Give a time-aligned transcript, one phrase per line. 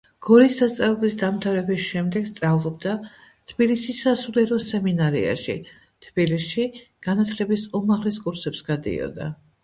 [0.25, 2.93] გორის სასწავლებლის დამთავრების შემდეგ სწავლობდა
[3.51, 5.55] თბილისის სასულიერო სემინარიაში,
[6.07, 6.65] თბილისში
[7.09, 9.29] განათლების უმაღლეს კურსებს გადიოდა.